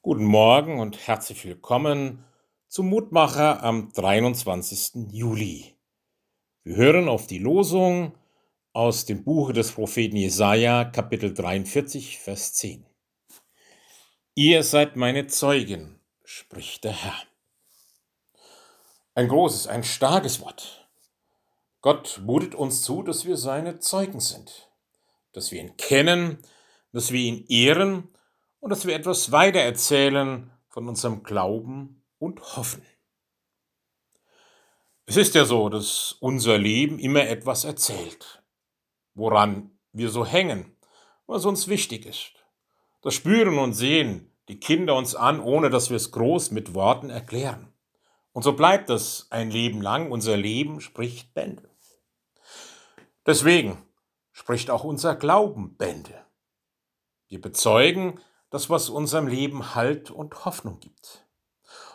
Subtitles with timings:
[0.00, 2.24] Guten Morgen und herzlich willkommen
[2.68, 5.10] zum Mutmacher am 23.
[5.10, 5.74] Juli.
[6.62, 8.16] Wir hören auf die Losung
[8.72, 12.86] aus dem Buche des Propheten Jesaja, Kapitel 43, Vers 10.
[14.36, 17.20] Ihr seid meine Zeugen, spricht der Herr.
[19.16, 20.88] Ein großes, ein starkes Wort.
[21.80, 24.70] Gott mutet uns zu, dass wir seine Zeugen sind,
[25.32, 26.38] dass wir ihn kennen,
[26.92, 28.08] dass wir ihn ehren
[28.60, 32.82] und dass wir etwas weiter erzählen von unserem Glauben und Hoffen.
[35.06, 38.42] Es ist ja so, dass unser Leben immer etwas erzählt,
[39.14, 40.76] woran wir so hängen,
[41.26, 42.32] was uns wichtig ist.
[43.02, 47.10] Das spüren und sehen die Kinder uns an, ohne dass wir es groß mit Worten
[47.10, 47.72] erklären.
[48.32, 50.10] Und so bleibt das ein Leben lang.
[50.10, 51.70] Unser Leben spricht Bände.
[53.26, 53.82] Deswegen
[54.32, 56.24] spricht auch unser Glauben Bände.
[57.28, 61.26] Wir bezeugen, das, was unserem Leben Halt und Hoffnung gibt.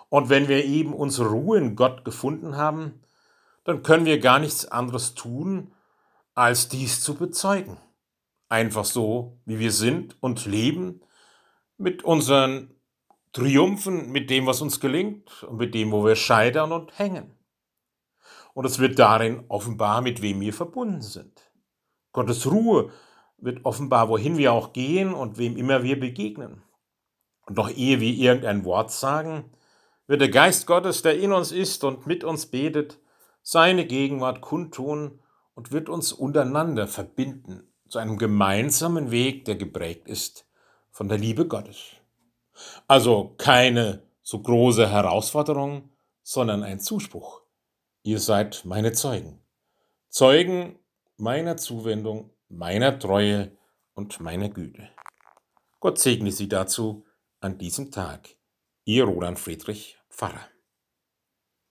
[0.10, 3.02] Und wenn wir eben unsere Ruhe in Gott gefunden haben,
[3.64, 5.74] dann können wir gar nichts anderes tun,
[6.36, 7.78] als dies zu bezeugen.
[8.50, 11.02] Einfach so, wie wir sind und leben,
[11.78, 12.76] mit unseren
[13.32, 17.36] Triumphen, mit dem, was uns gelingt und mit dem, wo wir scheitern und hängen.
[18.54, 21.52] Und es wird darin offenbar, mit wem wir verbunden sind.
[22.12, 22.92] Gottes Ruhe
[23.38, 26.64] wird offenbar, wohin wir auch gehen und wem immer wir begegnen.
[27.46, 29.52] Und noch ehe wir irgendein Wort sagen,
[30.08, 33.00] wird der Geist Gottes, der in uns ist und mit uns betet,
[33.42, 35.20] seine Gegenwart kundtun
[35.54, 40.48] und wird uns untereinander verbinden zu einem gemeinsamen Weg, der geprägt ist
[40.92, 41.92] von der Liebe Gottes.
[42.88, 45.90] Also keine so große Herausforderung,
[46.24, 47.42] sondern ein Zuspruch.
[48.04, 49.40] Ihr seid meine Zeugen.
[50.10, 50.80] Zeugen
[51.18, 53.58] meiner Zuwendung meiner Treue
[53.94, 54.90] und meiner Güte.
[55.80, 57.06] Gott segne Sie dazu
[57.40, 58.30] an diesem Tag.
[58.86, 60.53] Ihr Roland Friedrich Pfarrer.